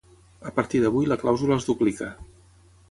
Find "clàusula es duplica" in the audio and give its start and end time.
1.25-2.13